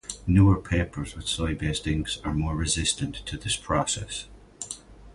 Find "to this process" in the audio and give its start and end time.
3.27-4.25